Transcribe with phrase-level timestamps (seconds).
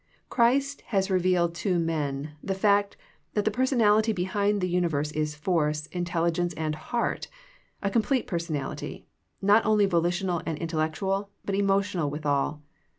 [0.29, 2.97] Christ has revealed to men the fact
[3.35, 7.27] that the personality behind the universe is force, intelligence and heart,
[7.83, 9.05] a complete personality,
[9.43, 12.63] not only volitional and intellectual but emotional withal.